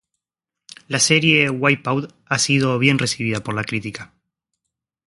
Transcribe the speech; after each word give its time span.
La 0.87 0.97
serie 0.97 1.47
"Wipeout" 1.51 2.11
ha 2.25 2.39
sido 2.39 2.79
bien 2.79 2.97
recibida 2.97 3.41
por 3.41 3.53
la 3.53 3.63
crítica. 3.65 4.15